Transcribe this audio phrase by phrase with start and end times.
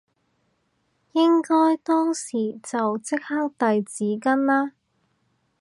[1.11, 4.71] 應該當時就即刻遞紙巾啦